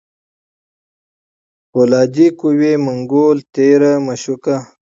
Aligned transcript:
پولادي 1.71 2.27
قوي 2.39 2.73
منګول 2.85 3.37
تېره 3.53 3.91
مشوکه 4.05 4.55